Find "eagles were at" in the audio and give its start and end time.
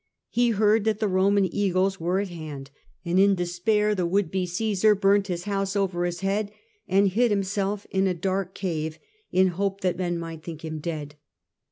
1.53-2.29